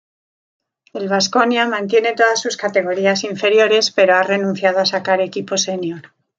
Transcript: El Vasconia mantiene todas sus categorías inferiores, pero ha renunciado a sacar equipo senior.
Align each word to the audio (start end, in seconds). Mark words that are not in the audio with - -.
El 0.93 1.07
Vasconia 1.07 1.67
mantiene 1.67 2.13
todas 2.13 2.41
sus 2.41 2.57
categorías 2.57 3.23
inferiores, 3.23 3.91
pero 3.91 4.15
ha 4.15 4.23
renunciado 4.23 4.79
a 4.79 4.85
sacar 4.87 5.21
equipo 5.21 5.57
senior. 5.59 6.11